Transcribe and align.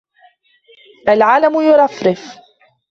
العلم 1.09 1.61
يرفرف. 1.61 2.37